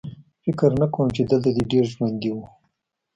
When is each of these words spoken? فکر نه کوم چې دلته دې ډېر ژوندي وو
فکر 0.43 0.69
نه 0.81 0.87
کوم 0.93 1.07
چې 1.15 1.21
دلته 1.31 1.49
دې 1.55 1.63
ډېر 1.71 1.85
ژوندي 1.93 2.31
وو 2.33 2.43